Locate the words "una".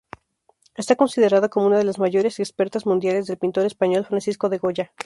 1.57-1.77